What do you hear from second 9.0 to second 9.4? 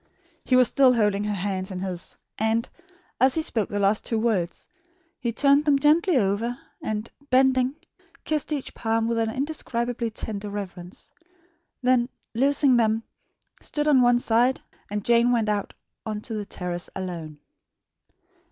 with an